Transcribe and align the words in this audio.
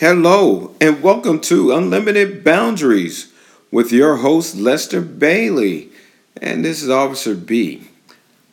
Hello, 0.00 0.74
and 0.80 1.02
welcome 1.02 1.40
to 1.42 1.72
Unlimited 1.72 2.42
Boundaries 2.42 3.30
with 3.70 3.92
your 3.92 4.16
host, 4.16 4.56
Lester 4.56 5.02
Bailey. 5.02 5.90
And 6.38 6.64
this 6.64 6.82
is 6.82 6.88
Officer 6.88 7.34
B. 7.34 7.82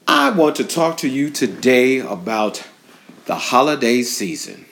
I 0.05 0.30
want 0.32 0.57
to 0.57 0.66
talk 0.66 0.98
to 0.98 1.07
you 1.07 1.30
today 1.30 2.00
about 2.00 2.68
the 3.28 3.36
holiday 3.36 4.02
season. 4.02 4.66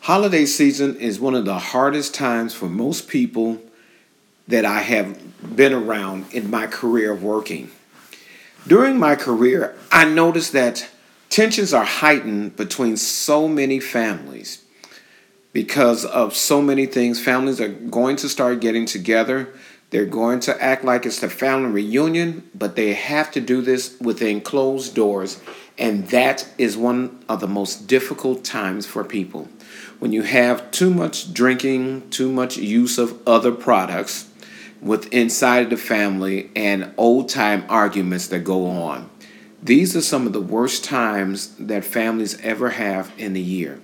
Holiday 0.00 0.46
season 0.46 0.96
is 0.96 1.20
one 1.20 1.34
of 1.34 1.44
the 1.44 1.58
hardest 1.58 2.14
times 2.14 2.54
for 2.54 2.70
most 2.70 3.08
people 3.08 3.60
that 4.48 4.64
I 4.64 4.80
have 4.80 5.54
been 5.54 5.74
around 5.74 6.32
in 6.32 6.48
my 6.48 6.66
career 6.66 7.12
of 7.12 7.22
working. 7.22 7.70
During 8.66 8.98
my 8.98 9.16
career, 9.16 9.76
I 9.92 10.06
noticed 10.06 10.54
that 10.54 10.88
tensions 11.28 11.74
are 11.74 11.84
heightened 11.84 12.56
between 12.56 12.96
so 12.96 13.46
many 13.46 13.80
families 13.80 14.62
because 15.56 16.04
of 16.04 16.36
so 16.36 16.60
many 16.60 16.84
things. 16.84 17.18
Families 17.18 17.62
are 17.62 17.70
going 17.70 18.14
to 18.14 18.28
start 18.28 18.60
getting 18.60 18.84
together. 18.84 19.48
They're 19.88 20.04
going 20.04 20.40
to 20.40 20.62
act 20.62 20.84
like 20.84 21.06
it's 21.06 21.20
the 21.20 21.30
family 21.30 21.70
reunion, 21.70 22.50
but 22.54 22.76
they 22.76 22.92
have 22.92 23.30
to 23.30 23.40
do 23.40 23.62
this 23.62 23.98
within 23.98 24.42
closed 24.42 24.94
doors. 24.94 25.40
And 25.78 26.08
that 26.08 26.46
is 26.58 26.76
one 26.76 27.24
of 27.26 27.40
the 27.40 27.48
most 27.48 27.86
difficult 27.86 28.44
times 28.44 28.84
for 28.84 29.02
people. 29.02 29.48
When 29.98 30.12
you 30.12 30.24
have 30.24 30.70
too 30.72 30.90
much 30.90 31.32
drinking, 31.32 32.10
too 32.10 32.30
much 32.30 32.58
use 32.58 32.98
of 32.98 33.18
other 33.26 33.50
products 33.50 34.28
with 34.82 35.10
inside 35.10 35.70
the 35.70 35.78
family, 35.78 36.50
and 36.54 36.92
old 36.98 37.30
time 37.30 37.64
arguments 37.70 38.28
that 38.28 38.40
go 38.40 38.66
on. 38.66 39.08
These 39.62 39.96
are 39.96 40.02
some 40.02 40.26
of 40.26 40.34
the 40.34 40.42
worst 40.42 40.84
times 40.84 41.56
that 41.56 41.86
families 41.86 42.38
ever 42.42 42.68
have 42.68 43.10
in 43.16 43.32
the 43.32 43.40
year. 43.40 43.80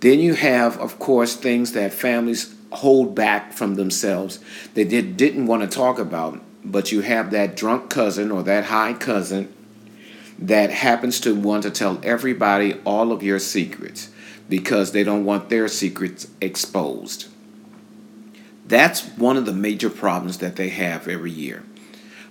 Then 0.00 0.20
you 0.20 0.34
have, 0.34 0.78
of 0.78 0.98
course, 0.98 1.34
things 1.34 1.72
that 1.72 1.92
families 1.92 2.54
hold 2.70 3.14
back 3.14 3.52
from 3.52 3.74
themselves 3.76 4.38
they 4.74 4.84
did, 4.84 5.16
didn't 5.16 5.46
want 5.46 5.62
to 5.62 5.68
talk 5.68 5.98
about, 5.98 6.40
but 6.64 6.92
you 6.92 7.00
have 7.00 7.30
that 7.30 7.56
drunk 7.56 7.88
cousin 7.90 8.30
or 8.30 8.42
that 8.42 8.64
high 8.64 8.92
cousin 8.92 9.52
that 10.38 10.70
happens 10.70 11.20
to 11.20 11.34
want 11.34 11.62
to 11.64 11.70
tell 11.70 11.98
everybody 12.02 12.74
all 12.84 13.10
of 13.10 13.22
your 13.22 13.38
secrets 13.38 14.10
because 14.48 14.92
they 14.92 15.02
don't 15.02 15.24
want 15.24 15.48
their 15.48 15.66
secrets 15.66 16.28
exposed. 16.40 17.26
That's 18.66 19.02
one 19.16 19.36
of 19.36 19.46
the 19.46 19.52
major 19.52 19.90
problems 19.90 20.38
that 20.38 20.56
they 20.56 20.68
have 20.68 21.08
every 21.08 21.30
year. 21.30 21.64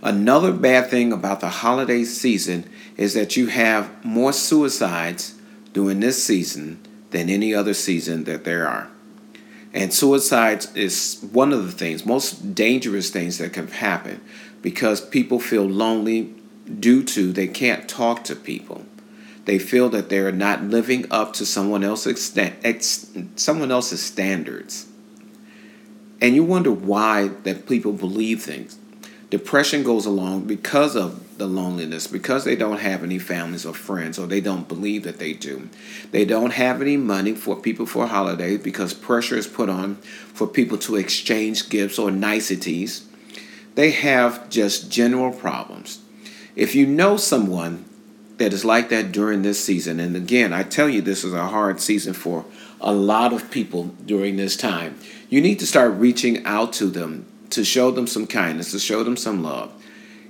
Another 0.01 0.53
bad 0.53 0.89
thing 0.89 1.11
about 1.11 1.39
the 1.39 1.49
holiday 1.49 2.03
season 2.03 2.69
is 2.95 3.15
that 3.15 3.35
you 3.35 3.47
have 3.47 4.05
more 4.05 4.31
suicides 4.31 5.35
during 5.73 5.99
this 5.99 6.23
season 6.23 6.79
than 7.11 7.29
any 7.29 7.53
other 7.53 7.73
season 7.73 8.25
that 8.25 8.43
there 8.43 8.67
are. 8.67 8.89
And 9.73 9.93
suicide 9.93 10.65
is 10.75 11.25
one 11.31 11.53
of 11.53 11.65
the 11.65 11.71
things, 11.71 12.05
most 12.05 12.55
dangerous 12.55 13.09
things 13.09 13.37
that 13.37 13.53
can 13.53 13.67
happen 13.67 14.21
because 14.61 15.01
people 15.01 15.39
feel 15.39 15.65
lonely 15.65 16.33
due 16.79 17.03
to 17.03 17.31
they 17.31 17.47
can't 17.47 17.87
talk 17.87 18.23
to 18.25 18.35
people. 18.35 18.85
They 19.45 19.59
feel 19.59 19.89
that 19.89 20.09
they're 20.09 20.31
not 20.31 20.63
living 20.63 21.05
up 21.09 21.33
to 21.33 21.45
someone 21.45 21.83
else's 21.83 22.33
someone 23.35 23.71
else's 23.71 24.03
standards. 24.03 24.87
And 26.19 26.35
you 26.35 26.43
wonder 26.43 26.71
why 26.71 27.29
that 27.43 27.67
people 27.67 27.93
believe 27.93 28.41
things. 28.41 28.77
Depression 29.29 29.83
goes 29.83 30.05
along 30.05 30.45
because 30.45 30.95
of 30.95 31.23
the 31.37 31.47
loneliness, 31.47 32.07
because 32.07 32.43
they 32.43 32.55
don't 32.55 32.79
have 32.79 33.03
any 33.03 33.19
families 33.19 33.65
or 33.65 33.73
friends, 33.73 34.17
or 34.17 34.27
they 34.27 34.41
don't 34.41 34.67
believe 34.67 35.03
that 35.03 35.19
they 35.19 35.33
do. 35.33 35.69
They 36.11 36.25
don't 36.25 36.53
have 36.53 36.81
any 36.81 36.97
money 36.97 37.33
for 37.33 37.55
people 37.55 37.85
for 37.85 38.07
holidays 38.07 38.59
because 38.61 38.93
pressure 38.93 39.35
is 39.35 39.47
put 39.47 39.69
on 39.69 39.95
for 39.95 40.47
people 40.47 40.77
to 40.79 40.95
exchange 40.95 41.69
gifts 41.69 41.99
or 41.99 42.11
niceties. 42.11 43.07
They 43.75 43.91
have 43.91 44.49
just 44.49 44.91
general 44.91 45.31
problems. 45.31 45.99
If 46.55 46.73
you 46.73 46.87
know 46.87 47.17
someone 47.17 47.85
that 48.37 48.53
is 48.53 48.65
like 48.65 48.89
that 48.89 49.11
during 49.11 49.43
this 49.43 49.63
season, 49.63 49.99
and 49.99 50.15
again, 50.15 50.53
I 50.53 50.63
tell 50.63 50.89
you, 50.89 51.01
this 51.01 51.23
is 51.23 51.33
a 51.33 51.47
hard 51.47 51.79
season 51.79 52.13
for 52.13 52.45
a 52.81 52.93
lot 52.93 53.33
of 53.33 53.51
people 53.51 53.95
during 54.05 54.37
this 54.37 54.55
time, 54.55 54.99
you 55.29 55.41
need 55.41 55.59
to 55.59 55.67
start 55.67 55.93
reaching 55.93 56.43
out 56.45 56.73
to 56.73 56.85
them 56.87 57.25
to 57.49 57.63
show 57.63 57.91
them 57.91 58.07
some 58.07 58.27
kindness, 58.27 58.71
to 58.71 58.79
show 58.79 59.03
them 59.03 59.17
some 59.17 59.43
love. 59.43 59.71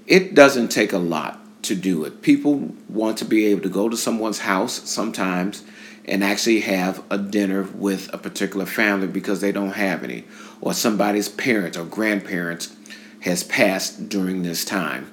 It 0.07 0.33
doesn't 0.33 0.69
take 0.69 0.93
a 0.93 0.97
lot 0.97 1.39
to 1.63 1.75
do 1.75 2.05
it. 2.05 2.21
People 2.21 2.73
want 2.87 3.17
to 3.17 3.25
be 3.25 3.47
able 3.47 3.61
to 3.63 3.69
go 3.69 3.89
to 3.89 3.97
someone's 3.97 4.39
house 4.39 4.89
sometimes 4.89 5.63
and 6.05 6.23
actually 6.23 6.61
have 6.61 7.03
a 7.09 7.17
dinner 7.17 7.63
with 7.63 8.09
a 8.13 8.17
particular 8.17 8.65
family 8.65 9.07
because 9.07 9.41
they 9.41 9.51
don't 9.51 9.73
have 9.73 10.05
any, 10.05 10.23
or 10.61 10.73
somebody's 10.73 11.27
parents 11.27 11.77
or 11.77 11.83
grandparents 11.83 12.73
has 13.21 13.43
passed 13.43 14.07
during 14.07 14.43
this 14.43 14.63
time. 14.63 15.11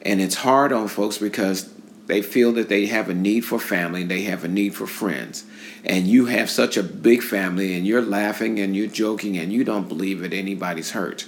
And 0.00 0.22
it's 0.22 0.36
hard 0.36 0.72
on 0.72 0.88
folks 0.88 1.18
because 1.18 1.70
they 2.06 2.22
feel 2.22 2.52
that 2.52 2.70
they 2.70 2.86
have 2.86 3.10
a 3.10 3.14
need 3.14 3.42
for 3.42 3.58
family, 3.58 4.02
and 4.02 4.10
they 4.10 4.22
have 4.22 4.44
a 4.44 4.48
need 4.48 4.74
for 4.74 4.86
friends. 4.86 5.44
And 5.84 6.06
you 6.06 6.26
have 6.26 6.48
such 6.48 6.78
a 6.78 6.82
big 6.82 7.22
family 7.22 7.74
and 7.74 7.86
you're 7.86 8.02
laughing 8.02 8.58
and 8.58 8.74
you're 8.74 8.86
joking 8.86 9.36
and 9.36 9.52
you 9.52 9.64
don't 9.64 9.88
believe 9.88 10.20
that 10.20 10.32
anybody's 10.32 10.92
hurt. 10.92 11.26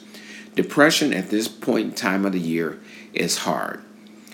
Depression 0.54 1.12
at 1.12 1.30
this 1.30 1.48
point 1.48 1.88
in 1.88 1.94
time 1.94 2.24
of 2.24 2.32
the 2.32 2.38
year 2.38 2.78
is 3.12 3.38
hard. 3.38 3.82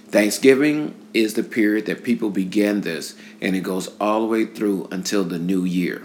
Thanksgiving 0.08 0.94
is 1.14 1.34
the 1.34 1.42
period 1.42 1.86
that 1.86 2.04
people 2.04 2.30
begin 2.30 2.82
this 2.82 3.14
and 3.40 3.56
it 3.56 3.60
goes 3.60 3.88
all 3.98 4.20
the 4.20 4.26
way 4.26 4.44
through 4.44 4.88
until 4.90 5.24
the 5.24 5.38
new 5.38 5.64
year. 5.64 6.04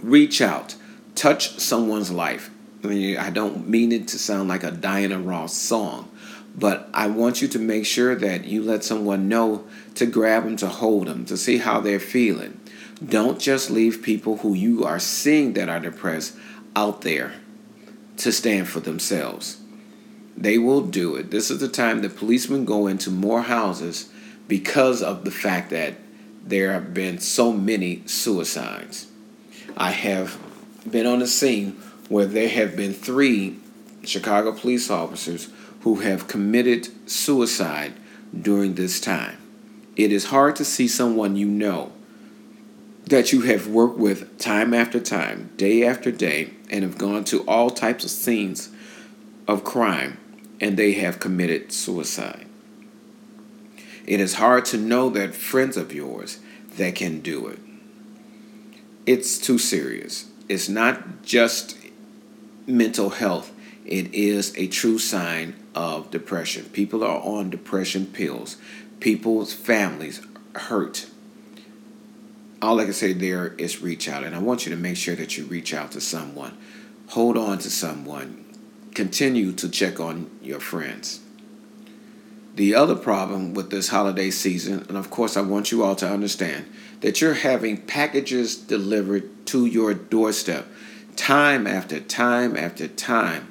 Reach 0.00 0.40
out, 0.40 0.76
touch 1.14 1.58
someone's 1.58 2.10
life. 2.10 2.50
I, 2.82 2.86
mean, 2.86 3.16
I 3.18 3.30
don't 3.30 3.68
mean 3.68 3.92
it 3.92 4.08
to 4.08 4.18
sound 4.18 4.48
like 4.48 4.64
a 4.64 4.70
Diana 4.70 5.18
Ross 5.18 5.54
song, 5.54 6.08
but 6.56 6.88
I 6.94 7.08
want 7.08 7.42
you 7.42 7.48
to 7.48 7.58
make 7.58 7.84
sure 7.84 8.14
that 8.14 8.46
you 8.46 8.62
let 8.62 8.82
someone 8.82 9.28
know 9.28 9.64
to 9.96 10.06
grab 10.06 10.44
them, 10.44 10.56
to 10.56 10.68
hold 10.68 11.06
them, 11.06 11.26
to 11.26 11.36
see 11.36 11.58
how 11.58 11.80
they're 11.80 12.00
feeling. 12.00 12.58
Don't 13.04 13.38
just 13.38 13.70
leave 13.70 14.02
people 14.02 14.38
who 14.38 14.54
you 14.54 14.84
are 14.84 14.98
seeing 14.98 15.52
that 15.52 15.68
are 15.68 15.80
depressed 15.80 16.34
out 16.74 17.02
there 17.02 17.34
to 18.18 18.32
stand 18.32 18.68
for 18.68 18.80
themselves. 18.80 19.58
They 20.36 20.58
will 20.58 20.82
do 20.82 21.14
it. 21.16 21.30
This 21.30 21.50
is 21.50 21.60
the 21.60 21.68
time 21.68 22.02
that 22.02 22.16
policemen 22.16 22.64
go 22.64 22.86
into 22.86 23.10
more 23.10 23.42
houses 23.42 24.10
because 24.48 25.02
of 25.02 25.24
the 25.24 25.30
fact 25.30 25.70
that 25.70 25.94
there 26.44 26.72
have 26.72 26.92
been 26.92 27.18
so 27.18 27.52
many 27.52 28.02
suicides. 28.06 29.06
I 29.76 29.90
have 29.90 30.38
been 30.90 31.06
on 31.06 31.22
a 31.22 31.26
scene 31.26 31.80
where 32.08 32.26
there 32.26 32.48
have 32.48 32.76
been 32.76 32.92
three 32.92 33.58
Chicago 34.04 34.52
police 34.52 34.90
officers 34.90 35.48
who 35.82 35.96
have 35.96 36.28
committed 36.28 36.88
suicide 37.08 37.92
during 38.38 38.74
this 38.74 39.00
time. 39.00 39.36
It 39.96 40.10
is 40.10 40.26
hard 40.26 40.56
to 40.56 40.64
see 40.64 40.88
someone 40.88 41.36
you 41.36 41.46
know 41.46 41.92
that 43.06 43.32
you 43.32 43.42
have 43.42 43.66
worked 43.66 43.98
with 43.98 44.38
time 44.38 44.72
after 44.72 45.00
time, 45.00 45.50
day 45.56 45.84
after 45.84 46.10
day, 46.10 46.50
and 46.70 46.82
have 46.82 46.98
gone 46.98 47.24
to 47.24 47.42
all 47.42 47.70
types 47.70 48.04
of 48.04 48.10
scenes 48.10 48.70
of 49.48 49.64
crime 49.64 50.18
and 50.60 50.76
they 50.76 50.92
have 50.92 51.18
committed 51.18 51.72
suicide. 51.72 52.46
It 54.06 54.20
is 54.20 54.34
hard 54.34 54.64
to 54.66 54.78
know 54.78 55.10
that 55.10 55.34
friends 55.34 55.76
of 55.76 55.92
yours 55.92 56.38
that 56.76 56.94
can 56.94 57.20
do 57.20 57.48
it. 57.48 57.58
It's 59.06 59.38
too 59.38 59.58
serious. 59.58 60.26
It's 60.48 60.68
not 60.68 61.22
just 61.22 61.76
mental 62.66 63.10
health, 63.10 63.52
it 63.84 64.14
is 64.14 64.56
a 64.56 64.68
true 64.68 64.98
sign 64.98 65.56
of 65.74 66.10
depression. 66.10 66.66
People 66.66 67.02
are 67.02 67.20
on 67.20 67.50
depression 67.50 68.06
pills. 68.06 68.56
People's 69.00 69.52
families 69.52 70.24
hurt. 70.54 71.06
All 72.62 72.78
I 72.78 72.84
can 72.84 72.92
say 72.92 73.12
there 73.12 73.54
is 73.58 73.82
reach 73.82 74.08
out. 74.08 74.22
And 74.22 74.36
I 74.36 74.38
want 74.38 74.64
you 74.64 74.70
to 74.70 74.80
make 74.80 74.96
sure 74.96 75.16
that 75.16 75.36
you 75.36 75.44
reach 75.46 75.74
out 75.74 75.90
to 75.92 76.00
someone. 76.00 76.56
Hold 77.08 77.36
on 77.36 77.58
to 77.58 77.70
someone. 77.70 78.44
Continue 78.94 79.52
to 79.52 79.68
check 79.68 79.98
on 79.98 80.30
your 80.40 80.60
friends. 80.60 81.20
The 82.54 82.74
other 82.74 82.94
problem 82.94 83.54
with 83.54 83.70
this 83.70 83.88
holiday 83.88 84.30
season, 84.30 84.84
and 84.88 84.96
of 84.96 85.10
course, 85.10 85.36
I 85.36 85.40
want 85.40 85.72
you 85.72 85.82
all 85.82 85.96
to 85.96 86.08
understand 86.08 86.66
that 87.00 87.20
you're 87.20 87.34
having 87.34 87.78
packages 87.78 88.56
delivered 88.56 89.46
to 89.46 89.66
your 89.66 89.94
doorstep 89.94 90.66
time 91.16 91.66
after 91.66 91.98
time 91.98 92.56
after 92.56 92.86
time. 92.86 93.50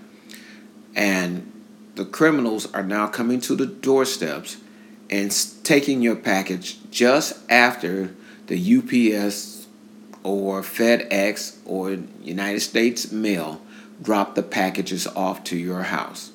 And 0.95 1.51
the 1.95 2.05
criminals 2.05 2.71
are 2.73 2.83
now 2.83 3.07
coming 3.07 3.41
to 3.41 3.55
the 3.55 3.65
doorsteps 3.65 4.57
and 5.09 5.35
taking 5.63 6.01
your 6.01 6.15
package 6.15 6.77
just 6.91 7.39
after 7.49 8.15
the 8.51 9.13
UPS 9.15 9.65
or 10.23 10.61
FedEx 10.61 11.57
or 11.65 11.97
United 12.21 12.59
States 12.59 13.09
Mail 13.09 13.61
drop 14.01 14.35
the 14.35 14.43
packages 14.43 15.07
off 15.07 15.41
to 15.45 15.55
your 15.55 15.83
house. 15.83 16.31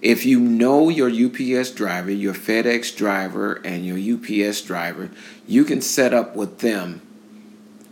If 0.00 0.24
you 0.24 0.40
know 0.40 0.88
your 0.88 1.10
UPS 1.10 1.72
driver, 1.72 2.10
your 2.10 2.32
FedEx 2.32 2.96
driver, 2.96 3.60
and 3.66 3.84
your 3.84 3.98
UPS 3.98 4.62
driver, 4.62 5.10
you 5.46 5.64
can 5.64 5.82
set 5.82 6.14
up 6.14 6.36
with 6.36 6.60
them 6.60 7.02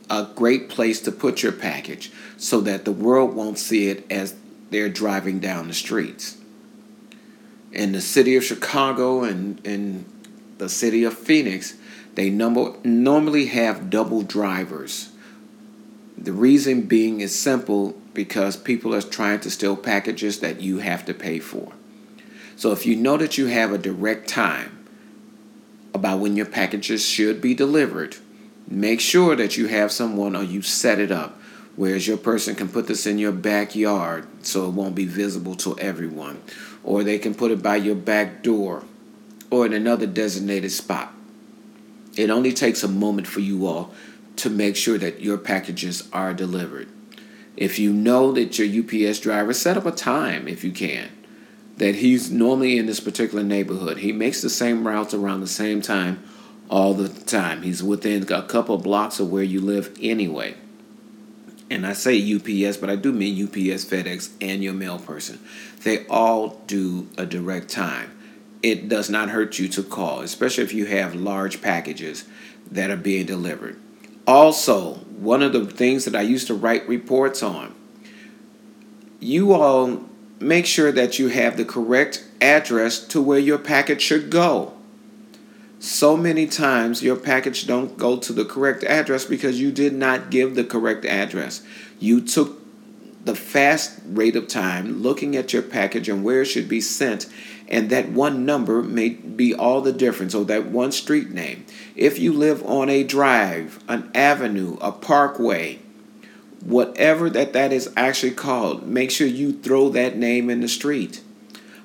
a 0.08 0.26
great 0.34 0.70
place 0.70 1.02
to 1.02 1.12
put 1.12 1.42
your 1.42 1.52
package 1.52 2.10
so 2.38 2.62
that 2.62 2.86
the 2.86 2.92
world 2.92 3.34
won't 3.34 3.58
see 3.58 3.88
it 3.88 4.10
as 4.10 4.34
they're 4.70 4.88
driving 4.88 5.38
down 5.38 5.68
the 5.68 5.74
streets. 5.74 6.38
In 7.72 7.92
the 7.92 8.00
city 8.00 8.36
of 8.36 8.44
Chicago 8.44 9.22
and 9.22 9.60
in 9.66 10.06
the 10.56 10.70
city 10.70 11.04
of 11.04 11.12
Phoenix, 11.12 11.74
they 12.18 12.30
normally 12.30 13.46
have 13.46 13.90
double 13.90 14.22
drivers. 14.22 15.10
The 16.16 16.32
reason 16.32 16.82
being 16.82 17.20
is 17.20 17.38
simple 17.38 17.90
because 18.12 18.56
people 18.56 18.92
are 18.92 19.00
trying 19.00 19.38
to 19.38 19.50
steal 19.52 19.76
packages 19.76 20.40
that 20.40 20.60
you 20.60 20.78
have 20.78 21.04
to 21.04 21.14
pay 21.14 21.38
for. 21.38 21.74
So 22.56 22.72
if 22.72 22.84
you 22.84 22.96
know 22.96 23.18
that 23.18 23.38
you 23.38 23.46
have 23.46 23.70
a 23.70 23.78
direct 23.78 24.28
time 24.28 24.84
about 25.94 26.18
when 26.18 26.34
your 26.34 26.46
packages 26.46 27.06
should 27.06 27.40
be 27.40 27.54
delivered, 27.54 28.16
make 28.66 29.00
sure 29.00 29.36
that 29.36 29.56
you 29.56 29.68
have 29.68 29.92
someone 29.92 30.34
or 30.34 30.42
you 30.42 30.60
set 30.60 30.98
it 30.98 31.12
up 31.12 31.40
whereas 31.76 32.08
your 32.08 32.16
person 32.16 32.56
can 32.56 32.68
put 32.68 32.88
this 32.88 33.06
in 33.06 33.18
your 33.18 33.30
backyard 33.30 34.26
so 34.42 34.66
it 34.66 34.72
won't 34.72 34.96
be 34.96 35.06
visible 35.06 35.54
to 35.54 35.78
everyone 35.78 36.42
or 36.82 37.04
they 37.04 37.20
can 37.20 37.32
put 37.32 37.52
it 37.52 37.62
by 37.62 37.76
your 37.76 37.94
back 37.94 38.42
door 38.42 38.82
or 39.50 39.64
in 39.64 39.72
another 39.72 40.04
designated 40.04 40.72
spot 40.72 41.14
it 42.18 42.30
only 42.30 42.52
takes 42.52 42.82
a 42.82 42.88
moment 42.88 43.26
for 43.26 43.40
you 43.40 43.66
all 43.66 43.92
to 44.36 44.50
make 44.50 44.76
sure 44.76 44.98
that 44.98 45.20
your 45.20 45.38
packages 45.38 46.08
are 46.12 46.34
delivered 46.34 46.88
if 47.56 47.78
you 47.78 47.92
know 47.92 48.32
that 48.32 48.58
your 48.58 49.08
ups 49.08 49.20
driver 49.20 49.52
set 49.52 49.76
up 49.76 49.86
a 49.86 49.92
time 49.92 50.46
if 50.48 50.62
you 50.62 50.70
can 50.70 51.08
that 51.76 51.96
he's 51.96 52.30
normally 52.30 52.76
in 52.76 52.86
this 52.86 53.00
particular 53.00 53.42
neighborhood 53.42 53.98
he 53.98 54.12
makes 54.12 54.42
the 54.42 54.50
same 54.50 54.86
routes 54.86 55.14
around 55.14 55.40
the 55.40 55.46
same 55.46 55.80
time 55.80 56.22
all 56.70 56.94
the 56.94 57.08
time. 57.08 57.62
He's 57.62 57.82
within 57.82 58.30
a 58.32 58.42
couple 58.42 58.76
blocks 58.78 59.20
of 59.20 59.30
where 59.30 59.42
you 59.42 59.60
live 59.60 59.96
anyway. 60.00 60.54
And 61.70 61.86
I 61.86 61.92
say 61.92 62.16
UPS, 62.18 62.78
but 62.78 62.88
I 62.88 62.96
do 62.96 63.12
mean 63.12 63.42
UPS, 63.42 63.84
FedEx, 63.84 64.30
and 64.40 64.62
your 64.62 64.72
mail 64.72 64.98
person. 64.98 65.38
They 65.84 66.06
all 66.06 66.60
do 66.66 67.08
a 67.18 67.26
direct 67.26 67.68
time. 67.68 68.10
It 68.62 68.88
does 68.88 69.08
not 69.08 69.30
hurt 69.30 69.58
you 69.58 69.68
to 69.68 69.82
call, 69.82 70.20
especially 70.20 70.64
if 70.64 70.74
you 70.74 70.86
have 70.86 71.14
large 71.14 71.62
packages 71.62 72.24
that 72.70 72.90
are 72.90 72.96
being 72.96 73.26
delivered. 73.26 73.80
Also, 74.26 74.94
one 75.18 75.42
of 75.42 75.52
the 75.52 75.64
things 75.66 76.04
that 76.04 76.14
I 76.14 76.22
used 76.22 76.46
to 76.48 76.54
write 76.54 76.88
reports 76.88 77.42
on, 77.42 77.74
you 79.20 79.52
all 79.52 80.04
make 80.40 80.66
sure 80.66 80.92
that 80.92 81.18
you 81.18 81.28
have 81.28 81.56
the 81.56 81.64
correct 81.64 82.24
address 82.40 83.00
to 83.08 83.20
where 83.20 83.38
your 83.38 83.58
package 83.58 84.02
should 84.02 84.30
go 84.30 84.74
so 85.80 86.16
many 86.16 86.46
times 86.46 87.02
your 87.02 87.16
package 87.16 87.66
don't 87.66 87.96
go 87.96 88.16
to 88.18 88.32
the 88.32 88.44
correct 88.44 88.82
address 88.84 89.24
because 89.24 89.60
you 89.60 89.70
did 89.70 89.92
not 89.92 90.30
give 90.30 90.54
the 90.54 90.64
correct 90.64 91.04
address. 91.04 91.62
You 92.00 92.20
took 92.20 92.67
the 93.24 93.34
fast 93.34 94.00
rate 94.06 94.36
of 94.36 94.48
time 94.48 95.02
looking 95.02 95.36
at 95.36 95.52
your 95.52 95.62
package 95.62 96.08
and 96.08 96.24
where 96.24 96.42
it 96.42 96.46
should 96.46 96.68
be 96.68 96.80
sent 96.80 97.26
and 97.68 97.90
that 97.90 98.08
one 98.08 98.46
number 98.46 98.82
may 98.82 99.10
be 99.10 99.54
all 99.54 99.82
the 99.82 99.92
difference 99.92 100.34
or 100.34 100.44
that 100.46 100.66
one 100.66 100.90
street 100.90 101.30
name. 101.30 101.66
If 101.94 102.18
you 102.18 102.32
live 102.32 102.64
on 102.64 102.88
a 102.88 103.04
drive, 103.04 103.82
an 103.88 104.10
avenue, 104.14 104.78
a 104.80 104.90
parkway, 104.90 105.78
whatever 106.62 107.28
that 107.30 107.52
that 107.52 107.72
is 107.72 107.92
actually 107.96 108.32
called, 108.32 108.86
make 108.86 109.10
sure 109.10 109.26
you 109.26 109.52
throw 109.52 109.90
that 109.90 110.16
name 110.16 110.48
in 110.48 110.60
the 110.60 110.68
street. 110.68 111.20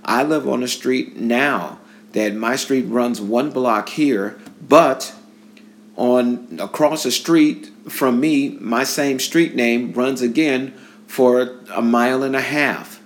I 0.05 0.23
live 0.23 0.47
on 0.47 0.63
a 0.63 0.67
street 0.67 1.17
now 1.17 1.79
that 2.13 2.33
my 2.33 2.55
street 2.55 2.83
runs 2.83 3.19
one 3.19 3.51
block 3.51 3.89
here, 3.89 4.39
but 4.61 5.13
on 5.95 6.59
across 6.61 7.03
the 7.03 7.11
street 7.11 7.69
from 7.89 8.19
me, 8.19 8.57
my 8.61 8.83
same 8.83 9.19
street 9.19 9.53
name 9.53 9.91
runs 9.93 10.21
again 10.21 10.73
for 11.13 11.59
a 11.71 11.81
mile 11.81 12.23
and 12.23 12.35
a 12.35 12.41
half. 12.41 12.99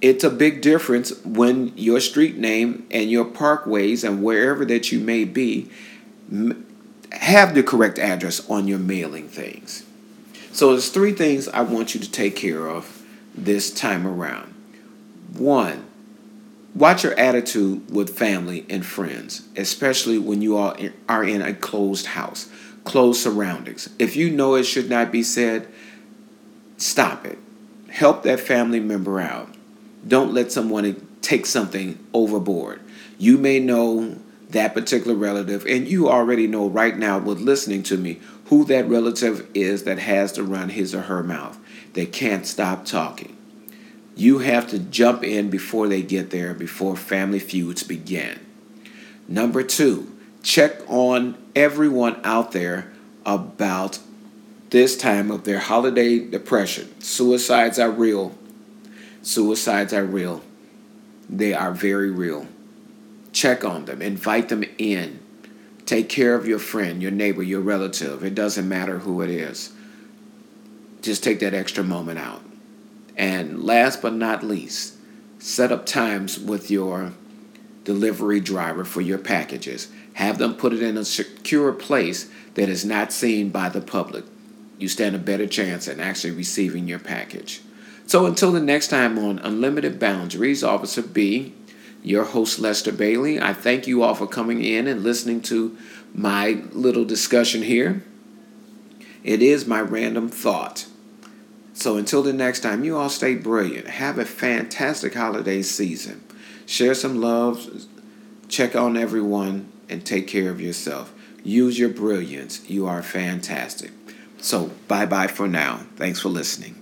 It's 0.00 0.24
a 0.24 0.30
big 0.30 0.60
difference 0.60 1.12
when 1.24 1.72
your 1.76 2.00
street 2.00 2.36
name 2.36 2.84
and 2.90 3.12
your 3.12 3.24
parkways 3.24 4.02
and 4.02 4.24
wherever 4.24 4.64
that 4.64 4.90
you 4.90 4.98
may 4.98 5.24
be 5.24 5.70
have 7.12 7.54
the 7.54 7.62
correct 7.62 8.00
address 8.00 8.50
on 8.50 8.66
your 8.66 8.80
mailing 8.80 9.28
things. 9.28 9.84
So 10.50 10.72
there's 10.72 10.88
three 10.88 11.12
things 11.12 11.46
I 11.46 11.60
want 11.60 11.94
you 11.94 12.00
to 12.00 12.10
take 12.10 12.34
care 12.34 12.66
of 12.66 13.04
this 13.36 13.72
time 13.72 14.04
around. 14.04 14.52
One, 15.32 15.86
Watch 16.74 17.04
your 17.04 17.12
attitude 17.18 17.90
with 17.90 18.16
family 18.16 18.64
and 18.70 18.84
friends, 18.84 19.46
especially 19.58 20.16
when 20.16 20.40
you 20.40 20.56
are 20.56 20.74
in, 20.78 20.94
are 21.06 21.22
in 21.22 21.42
a 21.42 21.52
closed 21.52 22.06
house, 22.06 22.48
closed 22.84 23.20
surroundings. 23.20 23.90
If 23.98 24.16
you 24.16 24.30
know 24.30 24.54
it 24.54 24.62
should 24.62 24.88
not 24.88 25.12
be 25.12 25.22
said, 25.22 25.68
stop 26.82 27.24
it. 27.24 27.38
Help 27.88 28.22
that 28.24 28.40
family 28.40 28.80
member 28.80 29.20
out. 29.20 29.54
Don't 30.06 30.32
let 30.34 30.50
someone 30.50 31.06
take 31.20 31.46
something 31.46 31.98
overboard. 32.12 32.80
You 33.18 33.38
may 33.38 33.60
know 33.60 34.16
that 34.50 34.74
particular 34.74 35.16
relative, 35.16 35.64
and 35.66 35.86
you 35.86 36.08
already 36.08 36.46
know 36.46 36.68
right 36.68 36.96
now 36.96 37.18
with 37.18 37.40
listening 37.40 37.82
to 37.84 37.96
me 37.96 38.20
who 38.46 38.64
that 38.64 38.88
relative 38.88 39.48
is 39.54 39.84
that 39.84 39.98
has 39.98 40.32
to 40.32 40.42
run 40.42 40.70
his 40.70 40.94
or 40.94 41.02
her 41.02 41.22
mouth. 41.22 41.58
They 41.92 42.06
can't 42.06 42.46
stop 42.46 42.84
talking. 42.84 43.36
You 44.14 44.40
have 44.40 44.68
to 44.68 44.78
jump 44.78 45.24
in 45.24 45.48
before 45.48 45.88
they 45.88 46.02
get 46.02 46.30
there, 46.30 46.52
before 46.52 46.96
family 46.96 47.38
feuds 47.38 47.82
begin. 47.82 48.40
Number 49.28 49.62
two, 49.62 50.14
check 50.42 50.80
on 50.88 51.36
everyone 51.54 52.20
out 52.24 52.52
there 52.52 52.92
about 53.24 53.98
this 54.72 54.96
time 54.96 55.30
of 55.30 55.44
their 55.44 55.58
holiday 55.58 56.18
depression. 56.18 56.98
Suicides 56.98 57.78
are 57.78 57.90
real. 57.90 58.34
Suicides 59.20 59.92
are 59.92 60.04
real. 60.04 60.42
They 61.28 61.52
are 61.52 61.72
very 61.72 62.10
real. 62.10 62.46
Check 63.32 63.66
on 63.66 63.84
them, 63.84 64.00
invite 64.00 64.48
them 64.48 64.64
in. 64.78 65.20
Take 65.84 66.08
care 66.08 66.34
of 66.34 66.46
your 66.46 66.58
friend, 66.58 67.02
your 67.02 67.10
neighbor, 67.10 67.42
your 67.42 67.60
relative. 67.60 68.24
It 68.24 68.34
doesn't 68.34 68.66
matter 68.66 69.00
who 69.00 69.20
it 69.20 69.28
is. 69.28 69.72
Just 71.02 71.22
take 71.22 71.40
that 71.40 71.52
extra 71.52 71.84
moment 71.84 72.18
out. 72.18 72.42
And 73.14 73.62
last 73.62 74.00
but 74.00 74.14
not 74.14 74.42
least, 74.42 74.94
set 75.38 75.70
up 75.70 75.84
times 75.84 76.38
with 76.38 76.70
your 76.70 77.12
delivery 77.84 78.40
driver 78.40 78.86
for 78.86 79.02
your 79.02 79.18
packages. 79.18 79.88
Have 80.14 80.38
them 80.38 80.54
put 80.54 80.72
it 80.72 80.82
in 80.82 80.96
a 80.96 81.04
secure 81.04 81.72
place 81.72 82.30
that 82.54 82.70
is 82.70 82.86
not 82.86 83.12
seen 83.12 83.50
by 83.50 83.68
the 83.68 83.82
public. 83.82 84.24
You 84.82 84.88
stand 84.88 85.14
a 85.14 85.20
better 85.20 85.46
chance 85.46 85.86
at 85.86 86.00
actually 86.00 86.32
receiving 86.32 86.88
your 86.88 86.98
package. 86.98 87.60
So 88.04 88.26
until 88.26 88.50
the 88.50 88.60
next 88.60 88.88
time 88.88 89.16
on 89.16 89.38
Unlimited 89.38 90.00
Boundaries, 90.00 90.64
Officer 90.64 91.02
B, 91.02 91.54
your 92.02 92.24
host 92.24 92.58
Lester 92.58 92.90
Bailey, 92.90 93.40
I 93.40 93.52
thank 93.52 93.86
you 93.86 94.02
all 94.02 94.16
for 94.16 94.26
coming 94.26 94.64
in 94.64 94.88
and 94.88 95.04
listening 95.04 95.40
to 95.42 95.78
my 96.12 96.64
little 96.72 97.04
discussion 97.04 97.62
here. 97.62 98.02
It 99.22 99.40
is 99.40 99.68
my 99.68 99.80
random 99.80 100.28
thought. 100.28 100.86
So 101.74 101.96
until 101.96 102.24
the 102.24 102.32
next 102.32 102.58
time, 102.58 102.82
you 102.82 102.98
all 102.98 103.08
stay 103.08 103.36
brilliant. 103.36 103.86
Have 103.86 104.18
a 104.18 104.24
fantastic 104.24 105.14
holiday 105.14 105.62
season. 105.62 106.24
Share 106.66 106.94
some 106.94 107.20
love, 107.20 107.86
check 108.48 108.74
on 108.74 108.96
everyone, 108.96 109.70
and 109.88 110.04
take 110.04 110.26
care 110.26 110.50
of 110.50 110.60
yourself. 110.60 111.14
Use 111.44 111.78
your 111.78 111.88
brilliance. 111.88 112.68
You 112.68 112.88
are 112.88 113.04
fantastic. 113.04 113.92
So, 114.42 114.70
bye 114.88 115.06
bye 115.06 115.28
for 115.28 115.48
now. 115.48 115.86
Thanks 115.96 116.20
for 116.20 116.28
listening. 116.28 116.81